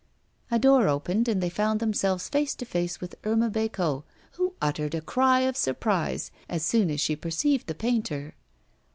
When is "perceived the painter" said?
7.15-8.33